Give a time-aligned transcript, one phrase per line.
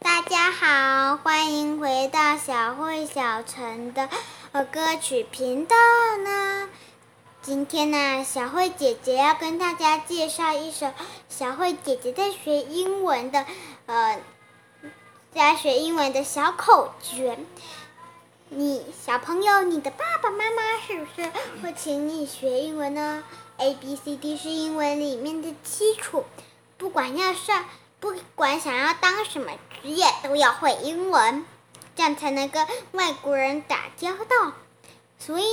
[0.00, 4.08] 大家好，欢迎回到小慧小陈的
[4.52, 5.76] 呃歌曲频道
[6.22, 6.68] 呢。
[7.42, 10.92] 今天呢，小慧姐姐要跟大家介绍一首
[11.28, 13.44] 小慧姐姐在学英文的
[13.86, 14.20] 呃，
[15.34, 17.38] 在学英文的小口诀。
[18.48, 21.30] 你小朋友，你的爸爸妈妈是不是
[21.62, 23.24] 会请你学英文呢
[23.56, 26.24] ？A B C D 是英文里面的基础，
[26.76, 27.64] 不管要上。
[28.00, 29.50] 不管想要当什么
[29.84, 31.44] 职业，都要会英文，
[31.94, 34.54] 这样才能跟外国人打交道。
[35.18, 35.44] 所以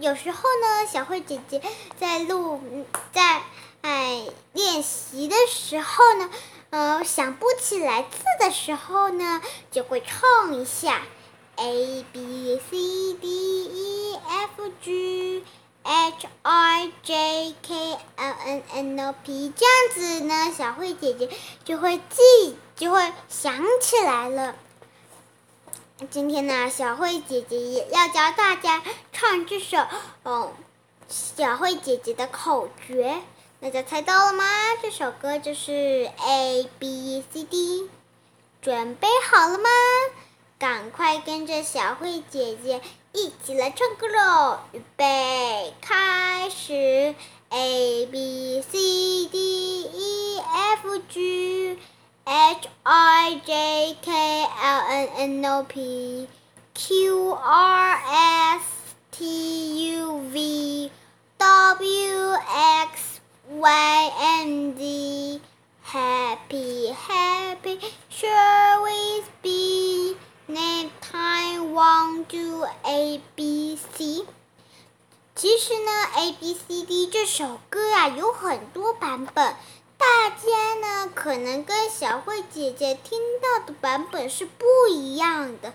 [0.00, 1.62] 有时候呢，小慧姐姐
[2.00, 2.60] 在录
[3.12, 3.42] 在
[3.82, 6.30] 哎练习的时候呢，
[6.70, 9.40] 呃想不起来字的时候呢，
[9.70, 11.02] 就会唱一下
[11.54, 15.44] A B C D E F G。
[15.88, 21.30] H I J K L N N O P，这样子呢，小慧姐姐
[21.64, 24.54] 就会记，就会想起来了。
[26.10, 29.78] 今天呢，小慧姐姐也要教大家唱这首，
[30.24, 30.52] 嗯，
[31.08, 33.22] 小慧姐姐的口诀。
[33.58, 34.44] 大家猜到了吗？
[34.82, 37.88] 这首歌就是 A B C D，
[38.60, 39.70] 准备好了吗？
[40.58, 44.58] 赶快跟着小慧姐姐一起来唱歌喽！
[44.72, 47.14] 预备，开始
[47.48, 51.78] ！A B C D E F G
[52.25, 56.27] H I J K L N N O P
[56.73, 57.99] Q R
[58.57, 58.63] S
[59.11, 60.91] T U V
[61.37, 62.33] W
[62.91, 65.41] X Y and Z
[65.81, 67.79] Happy Happy
[68.09, 70.15] Sure with be
[70.47, 74.25] Next time, want to A B C。
[75.33, 79.55] 其实呢，A B C D 这首歌啊有很多版本，
[79.97, 80.94] 大家呢
[81.26, 85.72] 可能跟小慧姐姐听到的版本是不一样的。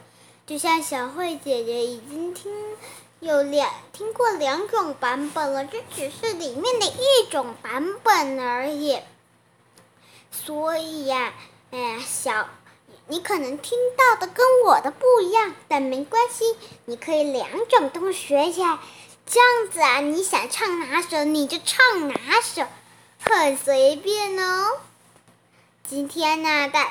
[0.48, 2.54] 就像小慧姐姐已经听
[3.20, 8.98] 有两听过两种版本了，这只是里面的一种版本而已。
[10.32, 11.34] 所以呀，
[11.72, 12.48] 哎呀，小。
[13.08, 18.80] 你可能听到的跟我的不一样，但没关系，你可以两种都学起来，
[19.26, 22.66] 这样子啊，你想唱哪首你就唱哪首，
[23.20, 24.78] 很随便哦。
[25.92, 26.90] 今天呢，大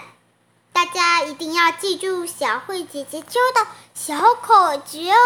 [0.75, 5.17] 大家一定要记住小慧姐姐教的小口诀哦。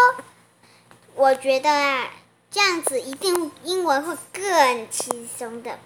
[1.15, 2.07] 我觉得啊，
[2.49, 5.77] 这样子一定英文会更轻松的。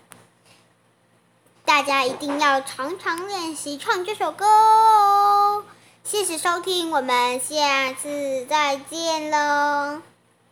[1.66, 5.64] 大家一定要常常练习唱这首歌哦！
[6.04, 10.04] 谢谢收听，我们下次再见喽。